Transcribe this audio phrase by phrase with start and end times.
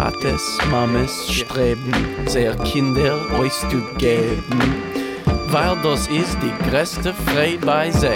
[0.00, 1.92] Vates, Mames streben,
[2.24, 4.58] sehr Kinder euch zu geben,
[5.48, 8.06] weil das ist die größte Frei bei sie.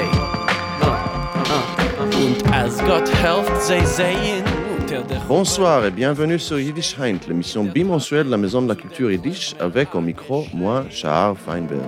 [2.01, 4.45] Und als Gott helft, sie sehen
[4.89, 9.11] der Bonsoir et bienvenue sur Yiddish Heint, l'émission bimensuelle de la Maison de la Culture
[9.11, 11.85] Yiddish, avec au micro, moi, Shahar Feinberg.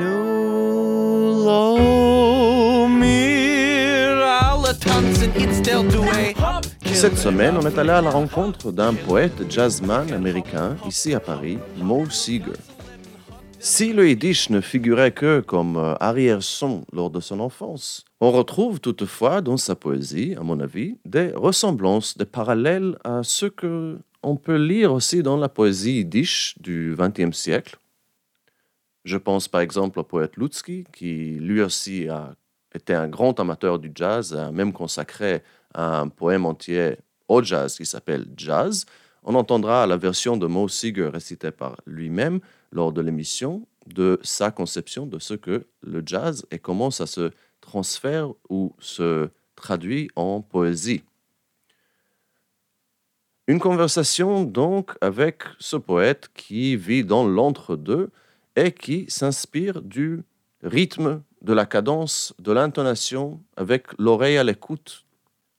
[0.00, 5.32] Nu lo mir alle tanzen,
[5.90, 5.95] the way.
[6.96, 11.58] Cette semaine, on est allé à la rencontre d'un poète jazzman américain, ici à Paris,
[11.76, 12.56] Mo Seeger.
[13.58, 18.80] Si le Yiddish ne figurait que comme euh, arrière-son lors de son enfance, on retrouve
[18.80, 24.36] toutefois dans sa poésie, à mon avis, des ressemblances, des parallèles à ce que on
[24.36, 27.76] peut lire aussi dans la poésie yiddish du XXe siècle.
[29.04, 32.32] Je pense par exemple au poète Lutzki, qui lui aussi a
[32.74, 35.42] été un grand amateur du jazz, a même consacré
[35.76, 36.96] un poème entier
[37.28, 38.86] au jazz qui s'appelle Jazz.
[39.22, 42.40] On entendra la version de Mo Seeger récitée par lui-même
[42.72, 47.30] lors de l'émission de sa conception de ce que le jazz et comment ça se
[47.60, 51.02] transfère ou se traduit en poésie.
[53.48, 58.10] Une conversation donc avec ce poète qui vit dans l'entre-deux
[58.56, 60.24] et qui s'inspire du
[60.62, 65.05] rythme, de la cadence, de l'intonation avec l'oreille à l'écoute.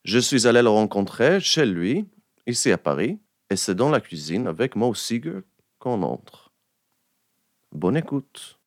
[0.08, 2.06] Je suis allé le rencontrer chez lui,
[2.46, 3.20] ici à Paris,
[3.50, 5.42] et c'est dans la cuisine avec Mo Seeger
[5.80, 6.54] qu'on entre.
[7.74, 8.58] Bonne écoute.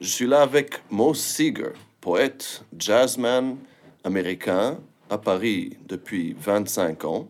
[0.00, 3.58] Je suis là avec Mo Seeger, poète, jazzman
[4.02, 7.28] américain à Paris depuis 25 ans.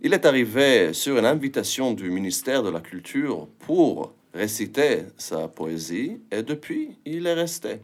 [0.00, 6.22] Il est arrivé sur une invitation du ministère de la Culture pour réciter sa poésie
[6.30, 7.82] et depuis, il est resté.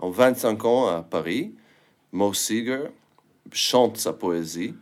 [0.00, 1.54] En 25 ans à Paris,
[2.10, 2.88] Mo Seeger
[3.52, 4.74] chante sa poésie,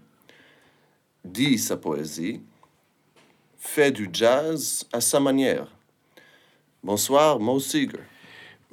[1.25, 2.41] dit sa poésie,
[3.59, 5.69] fait du jazz à sa manière.
[6.83, 8.03] Bonsoir, Mo Seeger.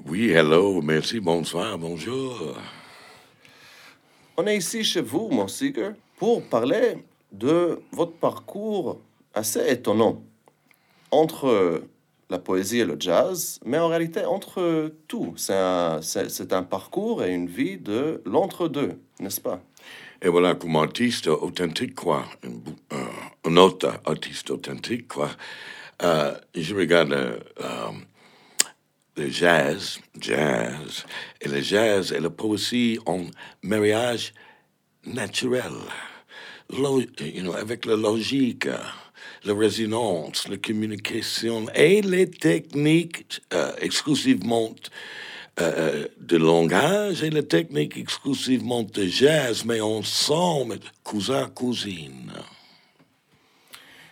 [0.05, 2.55] Oui, hello, merci, bonsoir, bonjour.
[4.35, 6.97] On est ici chez vous, Mo Seeger, pour parler
[7.31, 8.99] de votre parcours
[9.33, 10.23] assez étonnant
[11.11, 11.83] entre
[12.29, 15.33] la poésie et le jazz, mais en réalité entre tout.
[15.35, 15.99] C'est un,
[16.51, 19.61] un parcours et une vie de l'entre-deux, n'est-ce pas?
[20.23, 22.25] Et voilà, comme artiste authentique, quoi,
[23.43, 25.31] un, autre artiste authentique, quoi,
[26.03, 27.91] euh, je regarde euh,
[29.17, 31.05] le jazz, jazz,
[31.41, 33.25] et le jazz et la poésie en
[33.63, 34.33] mariage
[35.05, 35.73] naturel,
[36.69, 38.67] you know, avec la logique,
[39.43, 44.75] la résonance, la communication et les techniques euh, exclusivement
[45.61, 52.31] euh, de langage et les techniques exclusivement de jazz, mais ensemble, cousin, cousine.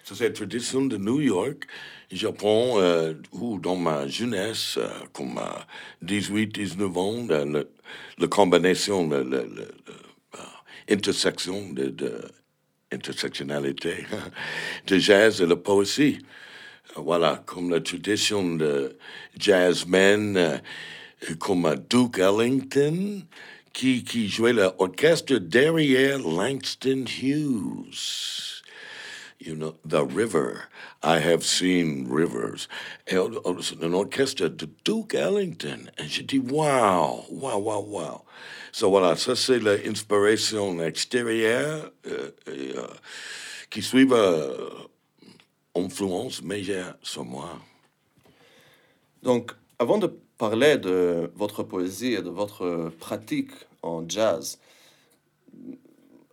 [0.04, 1.66] Ça, c'est la tradition de New York.
[2.12, 5.68] Japon, euh, où dans ma jeunesse, euh, comme à
[6.02, 9.68] 18, 19 ans, la, combinaison, la, euh,
[10.90, 12.22] intersection de, de
[14.98, 16.20] jazz et la poésie.
[16.98, 18.98] Euh, Voilà, comme la tradition de
[19.38, 20.58] jazzmen euh,
[21.40, 23.24] comme Duke Ellington,
[23.74, 28.64] qui, qui jouait l'orchestre derrière Langston Hughes.
[29.40, 30.68] You know, the river.
[31.02, 32.68] I have seen rivers.
[33.08, 33.16] Et
[33.62, 35.90] c'est un orchestre de Duke Ellington.
[35.98, 38.26] Et j'ai dit, wow, wow, wow, wow.
[38.74, 42.88] So voilà, ça c'est l'inspiration extérieure euh, euh,
[43.70, 44.70] qui suit euh,
[45.74, 47.60] influence majeure sur moi.
[49.24, 53.52] Donc, avant de parler de votre poésie et de votre pratique
[53.84, 54.58] en jazz,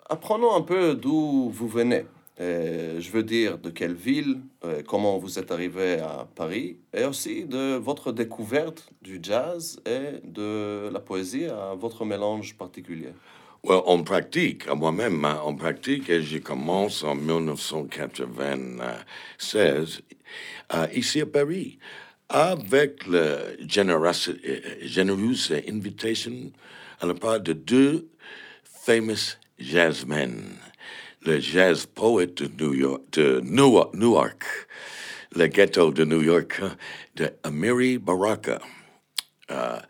[0.09, 2.07] apprenons un peu d'où vous venez.
[2.39, 7.45] Je veux dire de quelle ville, euh, comment vous êtes arrivé à Paris, et aussi
[7.45, 13.15] de votre découverte du jazz et de la poésie à votre mélange particulier.
[13.65, 20.03] Well, on pratique, moi-même, hein, on pratique et je commence en 1996
[20.75, 21.79] euh, ici à Paris
[22.29, 26.53] avec la généreuse, invitation
[27.01, 28.09] à la part de deux
[28.65, 30.59] famous jazzmen.
[31.23, 33.43] Le jazz poète de New York, de
[35.37, 36.77] le ghetto de New York, hein,
[37.17, 38.61] de Amiri Baraka.
[39.51, 39.81] Euh,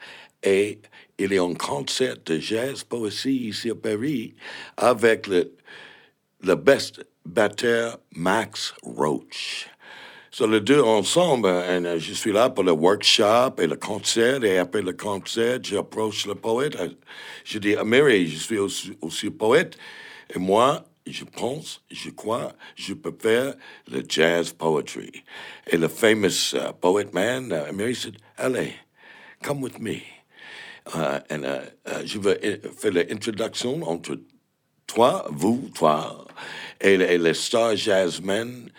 [0.43, 0.81] et
[1.19, 4.35] il y a un concert de jazz poésie ici à Paris
[4.77, 5.53] avec le,
[6.43, 9.69] le best batteur Max Roach.
[10.39, 14.45] So les deux ensemble, et euh, je suis là pour le workshop et le concert,
[14.45, 16.77] et après le concert, j'approche le poète.
[16.77, 16.91] euh,
[17.43, 18.59] Je dis, Amiri, je suis
[19.01, 19.79] aussi, poète,
[20.29, 23.55] et moi, je pense, je crois, je peux faire
[23.91, 25.25] le jazz poetry.
[25.69, 28.75] Et le famous uh, poet man, uh, Mary said, allez,
[29.43, 30.03] come with me.
[30.95, 34.19] Uh, and uh, uh, je uh, faire l'introduction entre
[34.87, 36.27] toi, vous, toi,
[36.79, 38.71] et, et les stars jazzmen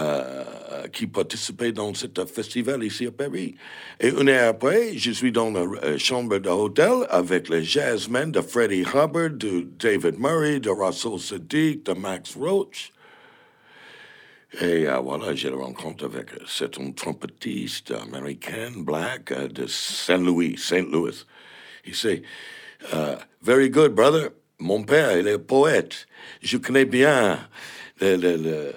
[0.00, 3.56] euh, qui participaient dans ce festival ici à Paris.
[4.00, 8.40] Et une heure après, je suis dans la euh, chambre d'hôtel avec les jazzmen de
[8.40, 12.90] Freddie Hubbard, de David Murray, de Russell Sadiq, de Max Roach.
[14.62, 20.56] Et euh, voilà, j'ai le rencontre avec c'est un trompettiste américain, black, de Saint Louis,
[20.56, 21.22] Saint Louis.
[21.84, 22.22] Il dit,
[23.42, 24.30] Very good, brother.
[24.58, 26.06] Mon père, il est poète.
[26.40, 27.38] Je connais bien
[28.00, 28.72] le, le, le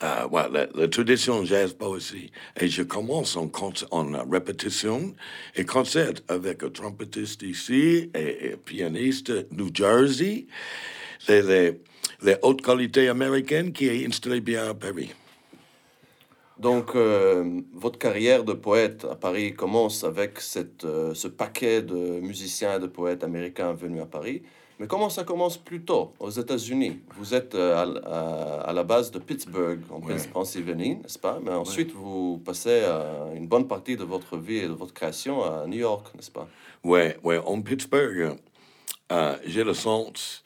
[0.00, 2.30] Uh, well, la, tradition jazz poésie.
[2.56, 3.50] Et je commence en,
[3.90, 5.12] en répétition
[5.56, 10.46] et concert avec un trompettiste ici et, et pianiste New Jersey,
[11.28, 11.80] les, les,
[12.22, 15.10] les, hautes qualités américaines qui est installé bien à Paris.
[16.58, 22.20] Donc, euh, votre carrière de poète à Paris commence avec cette, euh, ce paquet de
[22.20, 24.42] musiciens et de poètes américains venus à Paris.
[24.78, 26.12] Mais comment ça commence plus tôt?
[26.20, 27.00] Aux États-Unis.
[27.16, 30.00] Vous êtes euh, à, la base de Pittsburgh, en
[30.32, 31.40] Pennsylvanie, n'est-ce pas?
[31.42, 32.84] Mais ensuite, vous passez
[33.34, 36.48] une bonne partie de votre vie et de votre création à New York, n'est-ce pas?
[36.84, 37.38] Oui, ouais.
[37.38, 38.36] en Pittsburgh,
[39.10, 40.44] euh, j'ai le sens,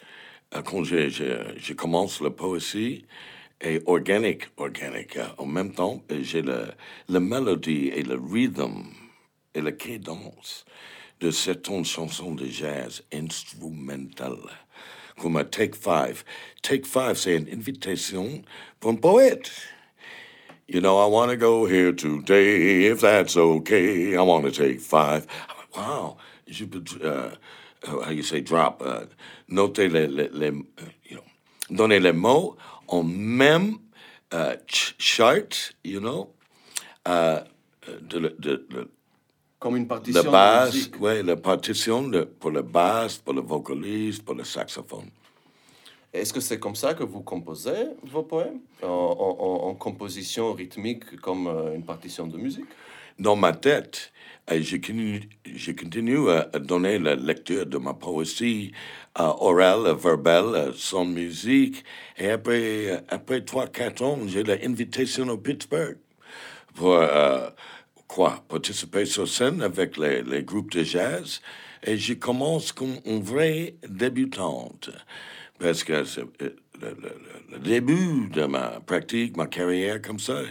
[0.55, 3.05] euh, quand je, commence la poésie,
[3.61, 5.19] et organique, organique.
[5.39, 6.67] en même temps, j'ai le,
[7.09, 8.87] la mélodie et le rhythm
[9.55, 10.65] et la cadence
[11.23, 14.51] de cette chanson de jazz instrumentale,
[15.21, 16.25] comme Take Five.
[16.63, 18.43] Take Five, c'est une invitation
[18.81, 19.53] pour un poète.
[20.67, 24.17] You know, I want to go here today, if that's okay.
[24.17, 25.27] I want to take five.
[25.77, 26.17] Wow.
[26.49, 27.31] Je peux, uh,
[27.87, 29.05] how you say, drop, uh,
[29.49, 30.53] noter les, les, les
[31.05, 31.25] you know,
[31.71, 32.57] donner les mots
[32.89, 33.79] en même
[34.33, 36.31] uh, chart, you know,
[37.07, 37.41] uh,
[38.09, 38.89] de, de, de,
[39.63, 40.25] comme une partition.
[40.25, 42.11] La basse, oui, la partition
[42.41, 45.09] pour le basse, pour le vocaliste, pour le saxophone.
[46.13, 48.59] Est-ce que c'est comme ça que vous composez vos poèmes?
[48.83, 52.67] En, en, en composition rythmique comme euh, une partition de musique?
[53.21, 54.13] Dans ma tête,
[54.51, 58.73] euh, je continue, je continue à donner la lecture de ma poésie
[59.17, 61.85] uh, orale, verbale, sans musique.
[62.19, 65.99] Et après, après 3-4 ans, j'ai l'invitation au Pittsburgh
[66.75, 66.99] pour
[68.49, 71.41] participer sur scène avec les, groupes de jazz.
[71.85, 74.91] Et je commence comme une vraie débutante.
[75.59, 76.25] Parce que euh,
[76.81, 76.97] le,
[77.53, 80.43] le, début de ma pratique, ma carrière comme ça,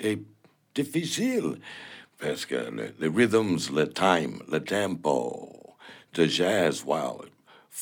[0.00, 0.20] est,
[0.74, 1.58] difficile.
[2.18, 2.54] Parce que
[3.00, 5.76] les rhythms, le time, le tempo
[6.14, 7.22] de jazz, wow,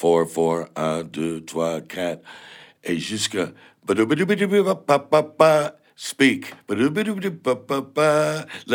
[0.00, 2.23] 4, 4, 1, 2, 3, 4,
[2.85, 3.53] et jusqu'à
[5.96, 6.52] speak.
[6.69, 6.76] La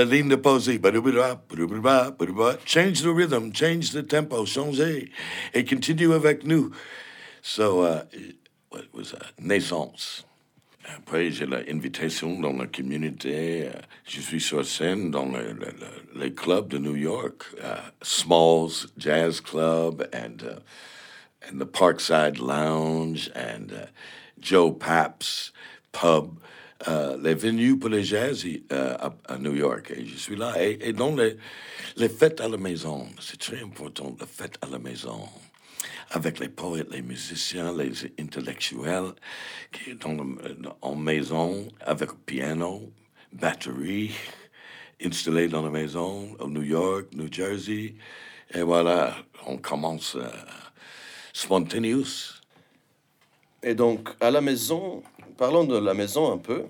[0.03, 0.79] ligne de posée.
[2.65, 5.11] Change the rhythm, change the tempo, changer.
[5.53, 6.71] Et continue avec nous.
[7.43, 8.37] So, uh, it
[8.93, 10.25] was a naissance.
[10.97, 13.67] Après, j'ai l'invitation dans la communauté.
[13.67, 15.73] Uh, je suis sur scène dans le, le,
[16.15, 20.59] les clubs de New York, uh, Smalls Jazz Club and, uh,
[21.47, 23.85] and the Parkside Lounge and uh,
[24.39, 25.51] Joe Papp's
[25.91, 26.39] Pub.
[26.87, 28.97] Euh, les venues pour les jazz euh,
[29.27, 29.93] à, New York.
[29.95, 30.53] Et je suis là.
[30.61, 31.19] Et, donc,
[31.95, 35.27] les, fêtes à la maison, c'est très important, les fêtes à la maison.
[36.09, 39.13] Avec les poètes, les musiciens, les intellectuels,
[39.71, 40.37] qui sont
[40.81, 42.91] en maison, avec piano,
[43.31, 44.11] batterie,
[45.03, 47.95] installés dans la maison, à New York, New Jersey.
[48.53, 50.27] Et voilà, on commence euh,
[51.31, 52.41] spontaneous.
[53.63, 55.03] Et donc, à la maison,
[55.37, 56.65] parlons de la maison un peu.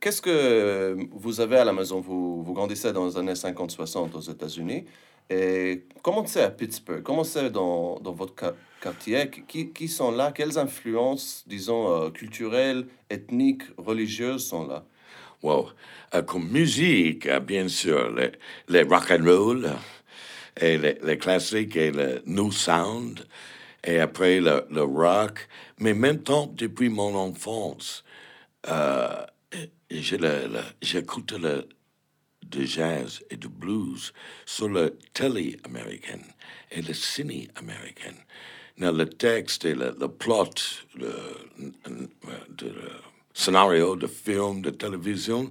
[0.00, 2.00] Qu'est-ce que vous avez à la maison?
[2.00, 4.84] Vous, vous grandissez dans les années 50-60 aux États-Unis.
[5.30, 7.02] Et comment c'est à Pittsburgh?
[7.02, 8.34] Comment c'est dans, dans, votre
[8.80, 9.28] quartier?
[9.46, 10.32] Qui, qui, sont là?
[10.32, 14.84] Quelles influences, disons, euh, culturelles, ethniques, religieuses sont là?
[15.42, 15.68] Wow.
[16.14, 18.32] Euh, comme musique, euh, bien sûr, les,
[18.68, 19.70] les rock and roll
[20.60, 23.26] et les, les, classiques et le new sound
[23.84, 25.48] et après le, le rock.
[25.78, 28.04] Mais maintenant, depuis mon enfance,
[28.68, 29.24] euh,
[29.90, 31.68] j'écoute le,
[32.50, 34.12] jazz et de blues
[34.46, 36.20] sur le télé américain
[36.70, 38.14] et le ciné américain.
[38.78, 40.50] le texte et le, plot,
[40.94, 41.12] le,
[43.34, 45.50] scénario de film, de télévision,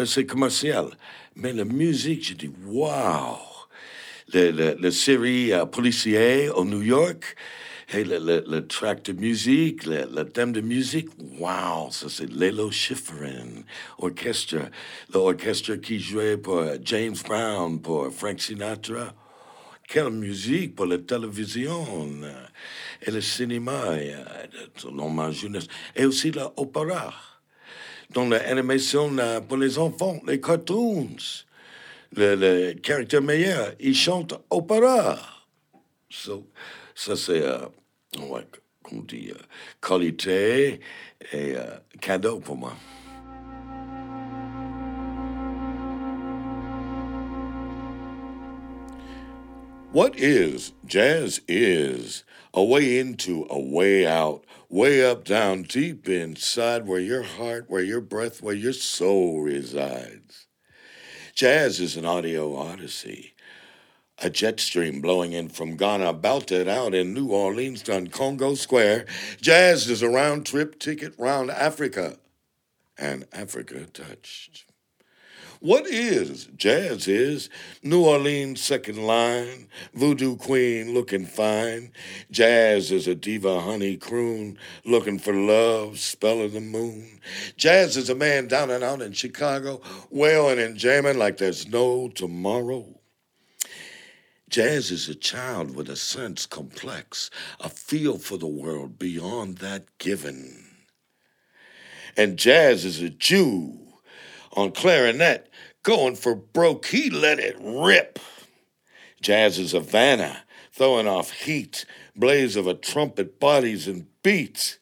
[0.00, 0.86] euh, c'est commercial.
[1.34, 3.51] Mais la musique, je dis, wow!
[4.34, 7.36] La série euh, policière au New York,
[7.94, 11.08] Hey, le, le, le track de musique, le, le thème de musique,
[11.38, 13.64] wow, ça c'est Lalo Schifrin,
[13.98, 14.56] orchestre,
[15.12, 19.12] l'orchestre qui jouait pour James Brown, pour Frank Sinatra.
[19.86, 21.84] Quelle musique pour la télévision
[22.22, 22.32] euh,
[23.02, 25.66] et le cinéma, et, euh, ma jeunesse.
[25.94, 27.12] Et aussi l'opéra,
[28.14, 31.08] dans l'animation euh, pour les enfants, les cartoons.
[32.14, 35.18] Le, le caractère meilleur, il chante opéra.
[36.10, 36.46] So,
[36.94, 37.66] ça, c'est, euh,
[38.28, 38.46] ouais,
[38.82, 39.40] qu'on dit, euh,
[39.80, 40.80] qualité
[41.32, 42.74] et euh, cadeau pour moi.
[49.92, 56.86] What is jazz is a way into, a way out, way up, down, deep inside
[56.86, 60.41] where your heart, where your breath, where your soul resides.
[61.34, 63.34] Jazz is an audio odyssey
[64.22, 69.06] a jet stream blowing in from Ghana belted out in New Orleans on Congo Square.
[69.40, 72.18] Jazz is a round trip ticket round Africa.
[72.96, 74.71] And Africa touched.
[75.62, 77.48] What is jazz is
[77.84, 81.92] New Orleans second line, voodoo queen looking fine.
[82.32, 87.20] Jazz is a diva honey croon looking for love, spell of the moon.
[87.56, 92.08] Jazz is a man down and out in Chicago, wailing and jamming like there's no
[92.08, 92.98] tomorrow.
[94.50, 99.84] Jazz is a child with a sense complex, a feel for the world beyond that
[99.98, 100.64] given.
[102.16, 103.78] And Jazz is a Jew
[104.54, 105.48] on clarinet,
[105.82, 108.18] going for broke, he let it rip.
[109.20, 111.84] Jazz is Havana, throwing off heat,
[112.16, 114.78] blaze of a trumpet, bodies and beats.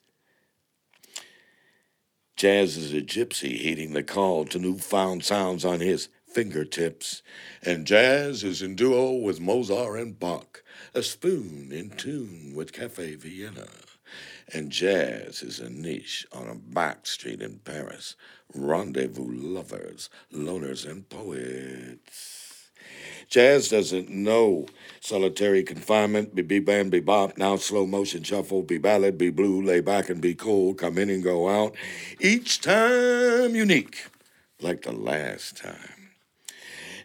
[2.37, 7.23] Jazz is a gypsy heeding the call to newfound sounds on his fingertips,
[7.63, 10.63] and jazz is in duo with Mozart and Bach,
[10.95, 13.67] a spoon in tune with Cafe Vienna.
[14.53, 18.17] And jazz is a niche on a back street in Paris,
[18.53, 22.71] rendezvous lovers, loners, and poets.
[23.29, 24.67] Jazz doesn't know
[25.01, 29.81] solitary confinement, be be be bop, now slow motion shuffle, be ballad, be blue, lay
[29.81, 31.77] back and be cool, come in and go out.
[32.19, 34.07] Each time unique,
[34.61, 36.00] like the last time.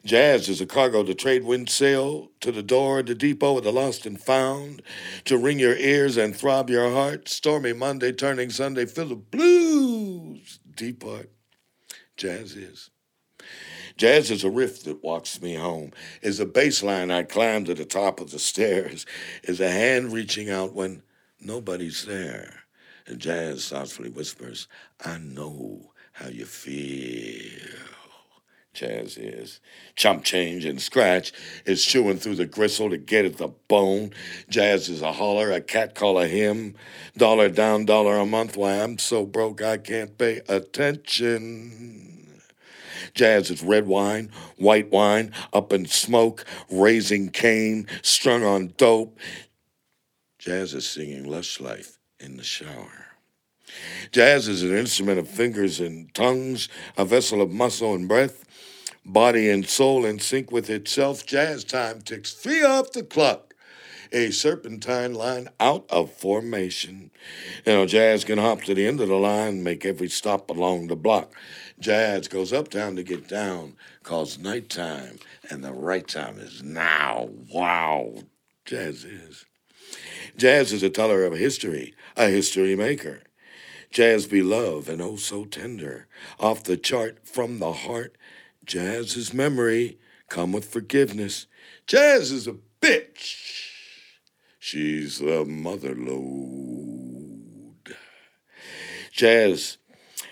[0.06, 3.74] Jazz is a cargo to trade wind sail to the door, the depot of the
[3.74, 4.84] lost and found,
[5.24, 7.28] to ring your ears and throb your heart.
[7.28, 10.60] Stormy Monday turning Sunday, fill the blues.
[10.76, 11.32] Depart.
[12.18, 12.92] Jazz is.
[13.98, 17.74] Jazz is a riff that walks me home, is a bass line I climb to
[17.74, 19.08] the top of the stairs,
[19.44, 21.02] is a hand reaching out when
[21.40, 22.66] nobody's there.
[23.08, 24.68] And jazz softly whispers,
[25.04, 27.95] I know how you feel
[28.76, 29.60] jazz is.
[29.96, 31.32] Chump change and scratch
[31.66, 34.12] is chewing through the gristle to get at the bone.
[34.50, 36.76] Jazz is a holler, a cat call a hymn.
[37.18, 38.58] Dollar down, dollar a month.
[38.58, 42.12] Why, I'm so broke I can't pay attention.
[43.14, 49.18] Jazz is red wine, white wine, up in smoke, raising cane, strung on dope.
[50.38, 53.06] Jazz is singing lush life in the shower.
[54.12, 58.45] Jazz is an instrument of fingers and tongues, a vessel of muscle and breath
[59.06, 61.26] body and soul in sync with itself.
[61.26, 63.54] Jazz time ticks three off the clock.
[64.12, 67.12] A serpentine line out of formation.
[67.66, 70.88] You know, jazz can hop to the end of the line, make every stop along
[70.88, 71.34] the block.
[71.80, 75.20] Jazz goes uptown to get down, calls nighttime,
[75.50, 77.30] and the right time is now.
[77.52, 78.14] Wow,
[78.64, 79.46] jazz is.
[80.38, 83.22] Jazz is a teller of history, a history maker.
[83.92, 86.08] Jazz beloved and oh so tender,
[86.40, 88.18] off the chart from the heart
[88.66, 91.46] Jazz is memory, come with forgiveness.
[91.86, 93.70] Jazz is a bitch.
[94.58, 97.96] She's the mother load.
[99.12, 99.78] Jazz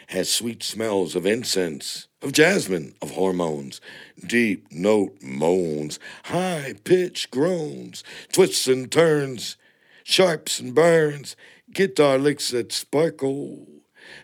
[0.08, 3.80] has sweet smells of incense, of jasmine, of hormones,
[4.26, 9.58] deep note moans, high pitch groans, twists and turns,
[10.04, 11.36] sharps and burns,
[11.72, 13.68] guitar licks that sparkle,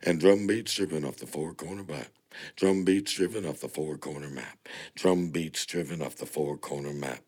[0.01, 2.10] and drum beats driven off the four corner back.
[2.55, 4.67] Drum beats driven off the four corner map.
[4.96, 7.22] Drum beats driven off the four corner map.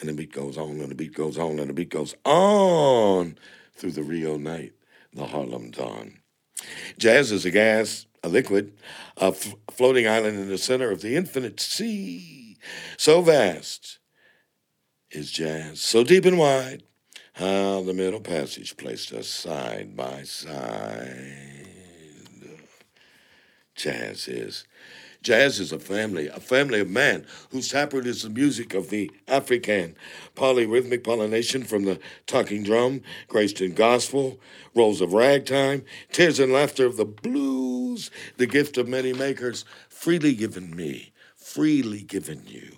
[0.00, 3.36] And the beat goes on and the beat goes on and the beat goes on
[3.74, 4.72] through the Rio night,
[5.12, 6.20] the Harlem dawn.
[6.98, 8.72] Jazz is a gas, a liquid,
[9.16, 12.56] a f- floating island in the center of the infinite sea.
[12.96, 13.98] So vast
[15.10, 16.84] is jazz, so deep and wide,
[17.34, 21.71] how the middle passage placed us side by side
[23.82, 24.64] jazz is.
[25.22, 29.10] Jazz is a family, a family of man whose taproot is the music of the
[29.26, 29.96] African
[30.36, 34.38] polyrhythmic pollination from the talking drum, graced in gospel,
[34.74, 40.34] rolls of ragtime, tears and laughter of the blues, the gift of many makers, freely
[40.34, 42.76] given me, freely given you.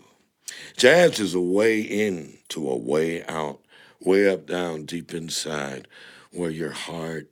[0.77, 3.61] Jazz is a way in to a way out,
[4.01, 5.87] way up, down, deep inside,
[6.31, 7.31] where your heart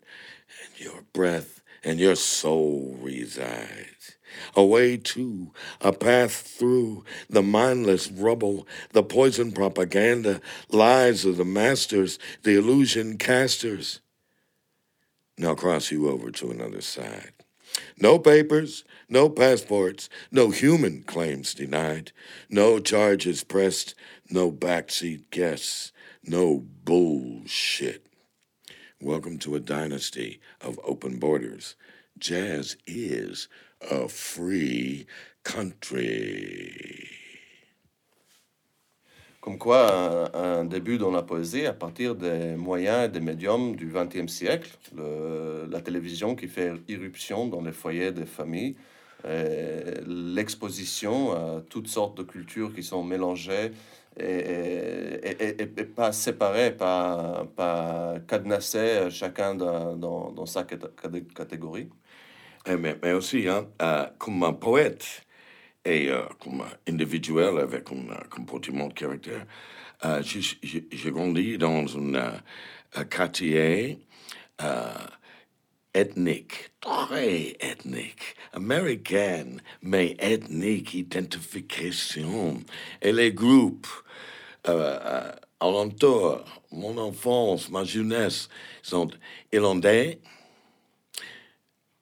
[0.62, 4.16] and your breath and your soul resides.
[4.56, 11.44] A way to, a path through the mindless rubble, the poison propaganda, lies of the
[11.44, 14.00] masters, the illusion casters.
[15.36, 17.32] Now cross you over to another side.
[17.98, 22.12] No papers, no passports, no human claims denied,
[22.50, 23.94] no charges pressed,
[24.30, 28.06] no backseat guests, no bullshit.
[29.04, 31.74] Welcome to a dynasty of open borders.
[32.20, 33.48] Jazz is
[33.90, 35.08] a free
[35.42, 37.08] country.
[39.40, 43.74] Comme quoi, un, un, début dans la poésie à partir des moyens et des médiums
[43.74, 48.76] du XXe siècle, le, la télévision qui fait irruption dans les foyers des familles,
[50.06, 53.72] l'exposition à toutes sortes de cultures qui sont mélangées
[54.18, 55.66] et,
[55.96, 61.88] pas séparés, pas, pas cadenassés, chacun dans, dans, dans sa catégorie.
[62.66, 65.24] Mais, mais, aussi, hein, euh, comme un poète
[65.84, 69.46] et euh, comme individuel avec un comportement de caractère,
[70.04, 73.98] euh, j'ai grandi dans un quartier
[75.94, 82.62] ethnique, très ethnique, américaine, mais ethnique, identification.
[83.00, 83.88] Et les groupes
[84.68, 88.48] euh, euh, alentours, mon enfance, ma jeunesse,
[88.82, 89.10] sont
[89.52, 90.18] irlandais,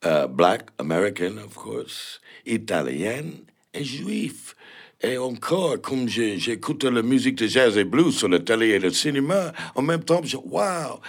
[0.04, 3.44] uh, black, American, of course, italien
[3.75, 4.54] et juif.
[5.02, 8.90] Et encore, comme j'écoute la musique de jazz et blues sur le télé et le
[8.90, 11.00] cinéma, en même temps, je waouh,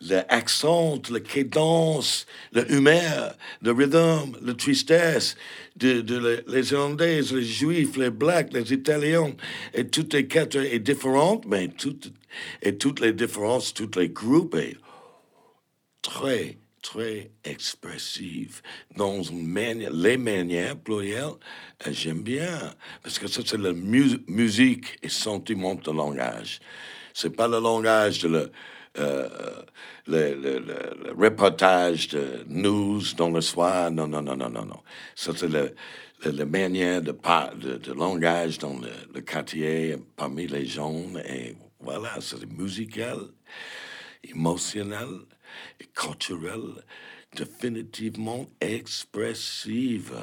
[0.00, 5.36] l'accent, le, le, la cadence, l'humeur, le rhythm, la tristesse
[5.76, 9.34] de, les Irlandais, les Juifs, les Blacks, les Italiens,
[9.74, 12.14] et toutes les quatre est différentes, mais toutes,
[12.62, 14.78] et toutes les différences, tous les groupes, est
[16.00, 18.60] très très expressive
[18.94, 21.38] dans les manières plurielles,
[21.86, 26.60] euh, j'aime bien, parce que ça, c'est la mu musique et sentiment de langage.
[27.14, 28.52] C'est pas le langage de le,
[28.98, 29.28] euh,
[30.06, 33.90] le, le, le, reportage de news dans le soir.
[33.90, 34.80] Non, non, non, non, non, non.
[35.16, 38.76] Ça, c'est la manière de, de, de, langage dans
[39.14, 41.02] le, quartier parmi les gens.
[41.26, 43.18] Et voilà, c'est musical,
[44.22, 45.24] émotionnel
[45.94, 46.82] culturelle
[47.36, 50.14] définitivement expressive.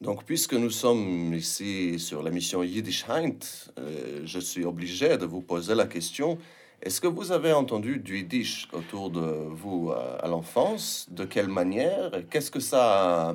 [0.00, 3.38] Donc, puisque nous sommes ici sur la mission Yiddish Heint,
[3.78, 6.38] euh, je suis obligé de vous poser la question
[6.82, 11.06] est-ce que vous avez entendu du Yiddish autour de vous à, l'enfance?
[11.10, 12.10] De quelle manière?
[12.30, 13.34] Qu'est-ce que ça.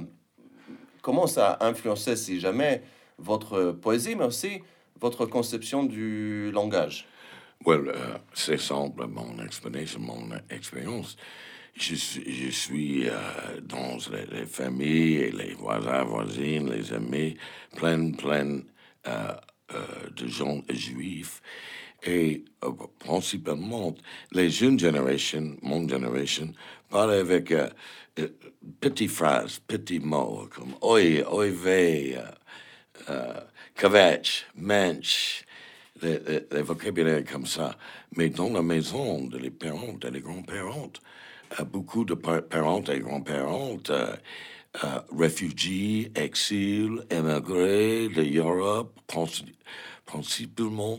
[1.04, 2.82] Comment ça a influencé, si jamais,
[3.20, 4.64] votre poésie, mais aussi
[5.00, 7.08] votre conception du langage?
[7.63, 11.15] Well, uh, c'est simple, mon explanation, mon expérience.
[11.74, 11.96] Je,
[12.52, 17.38] suis uh, dans les, les, familles, les voisins, voisines, les amis,
[17.76, 18.63] plein, plein
[19.06, 19.36] uh,
[20.15, 21.41] de gens juifs.
[22.04, 22.46] Et
[23.00, 23.96] principalement,
[24.32, 26.54] les jeunes générations, mon génération,
[26.89, 27.68] parlent avec euh,
[28.20, 28.28] euh,
[28.80, 33.46] petites phrases, petits mots, comme oi, oi, ve, uh,
[36.02, 37.78] les, vocabulaires comme ça.
[38.16, 40.92] Mais dans la maison de les parents, de les grands-parents,
[41.60, 44.16] euh, beaucoup de parents et grands-parents, euh,
[44.84, 49.00] euh, réfugiés, exil, émigrés de l'Europe,
[50.06, 50.98] principalement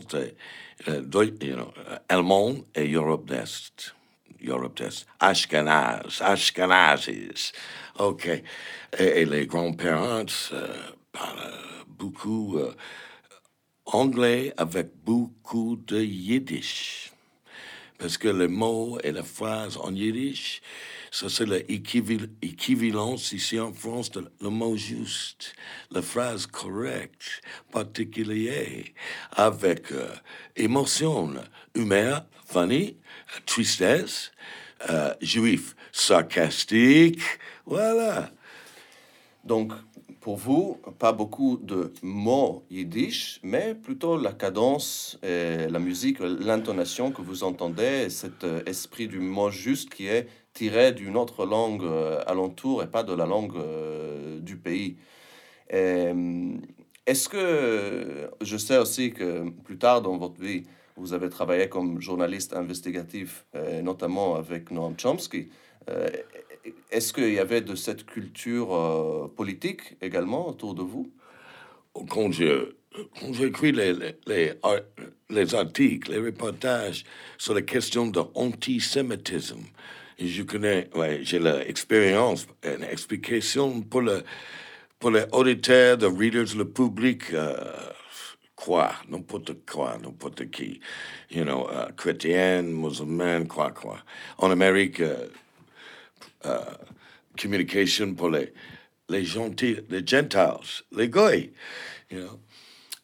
[2.09, 3.93] allemand et Europe d'Est.
[4.43, 5.05] Europe d'Est.
[5.19, 7.51] Ashkenaz, Ashkenazis.
[7.99, 8.29] OK.
[8.97, 10.25] Et, les grands-parents
[11.11, 12.59] parlent beaucoup
[13.87, 17.11] anglais avec beaucoup de yiddish.
[17.97, 20.61] Parce que les mots et les phrases en yiddish,
[21.09, 25.55] ça c'est l'équivalence ici en France de le mot juste,
[25.89, 28.83] la phrase correcte, particulière,
[29.31, 30.13] avec euh,
[30.55, 31.33] émotion,
[31.73, 32.97] humeur, funny,
[33.47, 34.31] tristesse,
[34.89, 37.21] euh, juif, sarcastique,
[37.65, 38.31] voilà.
[39.43, 39.73] Donc,
[40.27, 47.13] pour vous, pas beaucoup de mots yiddish, mais plutôt la cadence, et la musique, l'intonation
[47.13, 51.85] que vous entendez, cet euh, esprit du mot juste qui est tiré d'une autre langue
[51.85, 54.97] euh, alentour et pas de la langue euh, du pays.
[55.69, 60.63] Est-ce que je sais aussi que plus tard dans votre vie,
[60.97, 63.45] vous avez travaillé comme journaliste investigatif,
[63.81, 65.47] notamment avec Noam Chomsky.
[66.91, 71.11] Est-ce qu'il y avait de cette culture politique également autour de vous?
[72.09, 72.77] Quand j'ai
[73.19, 73.93] quand j'écris les,
[74.25, 74.53] les,
[75.29, 77.03] les, articles, les reportages
[77.37, 79.63] sur la question de l'antisémitisme,
[80.19, 80.89] je connais,
[81.21, 84.23] j'ai l'expérience, une explication pour, le,
[84.99, 87.55] pour les auditeurs, les readers, le public, euh,
[88.55, 90.79] quoi, n'importe quoi, n'importe qui,
[91.29, 93.99] you know, uh, chrétien, musulman, quoi, quoi.
[94.39, 95.01] En Amérique,
[96.45, 96.77] uh, uh,
[97.37, 98.53] communication pour les,
[99.09, 101.51] les gentils, les gentiles, les goy,
[102.09, 102.39] you know.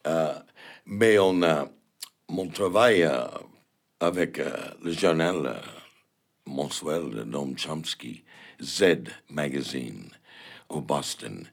[0.05, 0.39] Euh,
[0.85, 1.69] mais on a
[2.29, 3.25] mon travail euh,
[3.99, 4.51] avec euh,
[4.83, 5.61] le journal
[6.45, 8.23] mensuel de Noam Chomsky,
[8.61, 10.09] Z Magazine,
[10.69, 11.47] au Boston.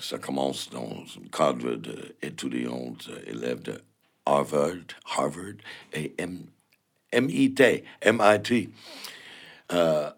[0.00, 3.80] ça commence dans un cadre d'étudiants, élèves de
[4.26, 4.84] Harvard,
[5.16, 5.58] Harvard
[5.92, 6.12] et
[7.12, 8.70] MIT, MIT.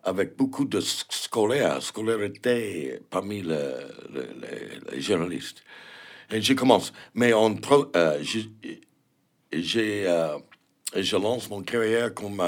[0.03, 5.63] Avec beaucoup de scolaires, scolarité parmi les journalistes.
[6.31, 6.93] Et je commence.
[7.15, 8.23] Mais euh,
[9.53, 10.39] j'ai, euh,
[10.97, 12.43] je lance mon carrière comme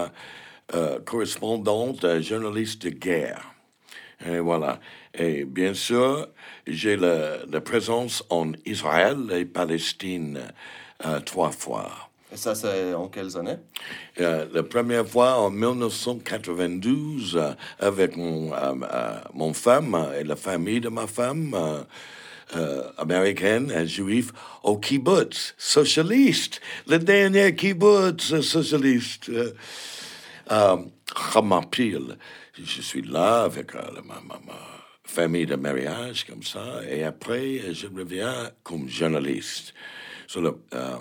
[0.74, 3.52] euh, correspondante, journaliste de guerre.
[4.24, 4.80] Et voilà.
[5.14, 6.28] Et bien sûr,
[6.66, 10.40] j'ai la, présence en Israël et Palestine
[11.26, 12.05] trois fois.
[12.36, 13.56] Et ça, c'est en quelles années?
[14.18, 17.40] La première fois en 1992
[17.78, 18.52] avec mon,
[19.32, 21.56] mon femme et la famille de ma femme
[22.54, 29.30] euh, américaine, un juif, au kibbutz, socialiste, le dernier kibbutz socialiste.
[29.30, 29.52] Euh,
[30.50, 30.76] euh,
[32.62, 34.20] je suis là avec euh, ma,
[35.04, 39.72] famille de mariage, comme ça, et après, je reviens comme journaliste.
[40.26, 40.96] Sur le, euh,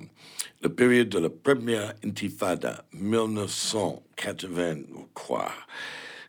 [0.62, 4.78] le période de la première intifada, 1980,
[5.14, 5.52] quoi,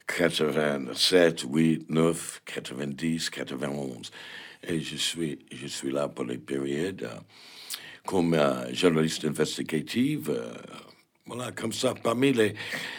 [0.06, 4.10] 87, 8, 9, 90, 91.
[4.68, 7.18] Et je suis, je suis là pour les périodes euh,
[8.04, 10.30] comme euh, journaliste investigative.
[10.30, 10.52] Euh,
[11.26, 12.54] voilà, comme ça, parmi les,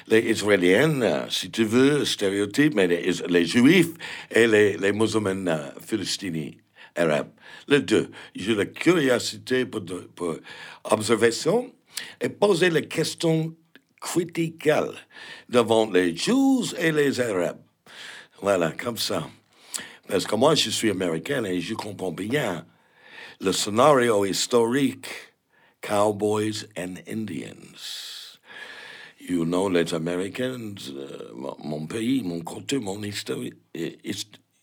[0.08, 3.94] les Israéliennes, si tu veux, stéréotypes, mais les, les Juifs
[4.32, 6.52] et les, les musulmans philistiniens
[6.96, 7.32] arabes.
[7.68, 8.10] Les deux.
[8.36, 9.84] J'ai la curiosité pour,
[10.16, 10.36] pour
[10.86, 11.74] observation
[12.22, 13.56] et poser les questions
[14.00, 14.70] critiques
[15.50, 17.62] devant les Juifs et les Arabes.
[18.42, 19.28] Voilà, comme ça.
[20.08, 22.66] Parce que moi, je suis américain et je comprends bien
[23.42, 25.08] le scénario historique
[25.82, 28.40] Cowboys and Indians.
[29.20, 31.32] You know, les Américains, euh,
[31.64, 33.40] mon pays, mon côté, mon histoire.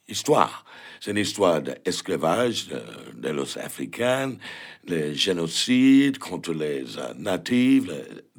[0.06, 2.68] C'est une histoire d'esclavage
[3.14, 4.36] de, los Africains,
[4.86, 7.84] le génocide contre les uh, natifs,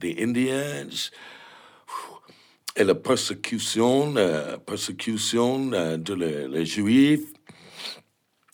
[0.02, 0.88] les Indiens,
[2.76, 7.34] et la persécution, euh, persécution euh, de les, Juifs,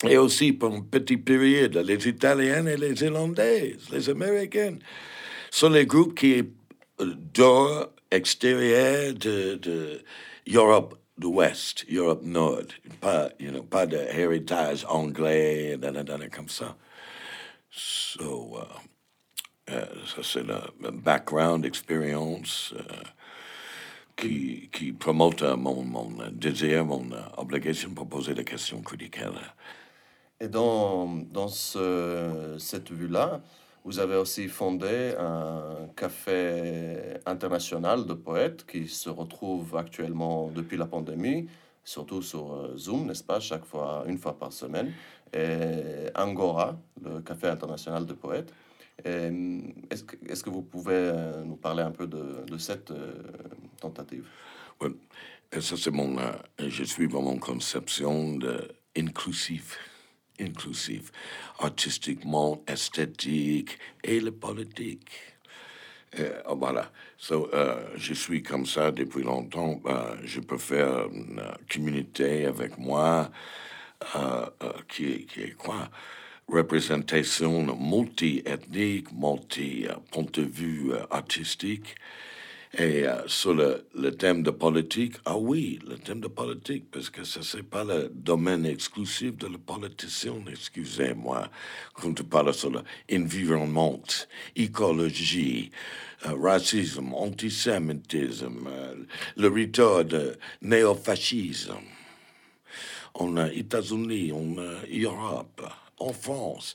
[0.08, 4.78] et aussi pour une petite période, les Italiens et les Irlandais, les Américains,
[5.50, 6.42] sont les groupes qui
[6.98, 10.02] dehors, extérieurs de, de
[11.18, 12.66] de l'Ouest, Europe Nord,
[13.00, 15.78] pas, you know, pas de héritage anglais,
[16.30, 16.76] comme ça.
[17.70, 18.58] So,
[19.68, 19.72] uh,
[20.06, 22.74] ça c'est le background, expérience.
[22.76, 23.04] Uh,
[24.16, 29.18] qui, qui promote mon, désir, mon obligation pour poser des questions critiques.
[30.40, 33.40] Et dans, dans ce, cette vue-là,
[33.84, 40.86] vous avez aussi fondé un café international de poètes qui se retrouve actuellement depuis la
[40.86, 41.48] pandémie,
[41.82, 44.92] surtout sur euh, Zoom, n'est-ce pas, chaque fois, une fois par semaine.
[45.34, 48.52] Et Angora, le café international de poètes.
[49.04, 53.14] Est-ce que, vous pouvez euh, nous parler un peu de, cette euh,
[53.80, 54.28] tentative?
[54.80, 54.90] Oui.
[55.60, 56.16] Ça, c'est mon.
[56.58, 58.68] Je suis dans mon conception de
[60.42, 61.12] inclusif,
[61.58, 65.10] artistiquement, esthétique et le politique.
[66.56, 66.90] voilà.
[67.16, 67.48] So,
[67.96, 69.80] je suis comme ça depuis longtemps.
[70.22, 73.30] je peux faire une communauté avec moi
[74.88, 75.88] qui, est quoi?
[76.48, 81.94] représentation multi-ethnique, multi-point de vue euh, artistique.
[82.78, 87.10] Et euh, sur le, le, thème de politique, ah oui, le thème de politique, parce
[87.10, 91.50] que ce n'est pas le domaine exclusif de la politicien, excusez-moi,
[91.92, 94.00] quand tu parles sur l'environnement,
[94.56, 95.70] écologie,
[96.26, 98.68] euh, racisme, antisémitisme,
[99.36, 101.76] le retour de néofascisme.
[103.14, 104.56] en États-Unis, en
[104.90, 105.62] Europe,
[105.98, 106.74] en France.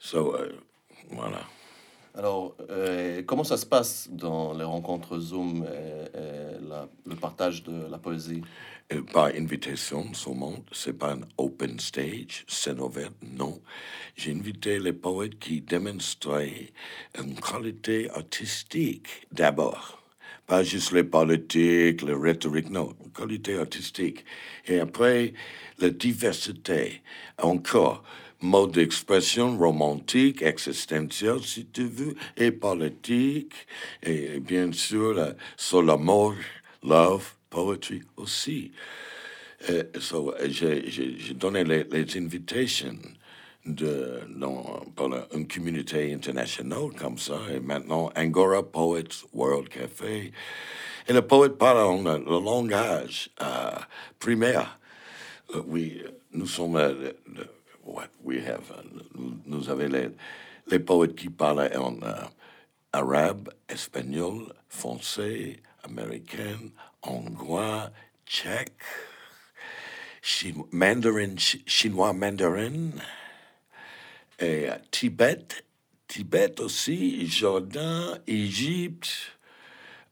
[0.00, 0.36] So,
[1.10, 1.46] voilà.
[2.14, 7.90] Alors, euh, comment ça se passe dans les rencontres Zoom et, la, le partage de
[7.90, 8.42] la poésie?
[9.12, 13.62] Par invitation seulement, c'est pas un open stage, scène ouverte, non.
[14.16, 16.72] J'ai invité les poètes qui démontraient
[17.18, 20.02] une qualité artistique d'abord.
[20.46, 24.26] Pas juste les politiques, les rhétoriques, non, une qualité artistique.
[24.66, 25.32] Et après,
[25.78, 27.02] la diversité,
[27.38, 28.02] encore
[28.42, 33.54] mode d'expression romantique, existentiel, si tu veux, et politique,
[34.02, 36.34] et bien sûr sur l'amour,
[36.82, 38.72] love, poetry aussi.
[39.68, 42.98] Uh, so, j'ai donné les, invitations
[43.64, 50.32] de, dans, pour une communauté internationale comme ça, et maintenant Angora Poets World Café.
[51.06, 53.70] Et le poète parle en le langage euh,
[54.18, 54.80] primaire.
[55.54, 56.02] Uh, oui,
[56.32, 56.76] nous sommes
[57.84, 58.70] what we have.
[58.70, 58.82] Uh,
[59.46, 59.88] nous avons
[60.68, 62.28] les, poètes qui parlent en uh,
[62.92, 66.70] arabe, espagnol, français, américain,
[67.02, 67.90] hongrois,
[68.26, 68.72] tchèque,
[70.20, 72.92] chinois, mandarin, chinois mandarin,
[74.38, 75.64] et uh, Tibet,
[76.08, 79.36] Tibet aussi, Jordan, Égypte,